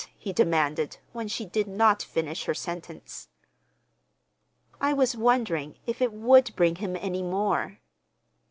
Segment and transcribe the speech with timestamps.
[0.17, 3.29] he demanded, when she did not finish her sentence.
[4.79, 7.77] "I was wondering—if it would bring him any more."